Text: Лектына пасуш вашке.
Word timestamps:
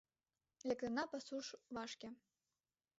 Лектына 0.67 1.03
пасуш 1.11 1.47
вашке. 1.75 2.09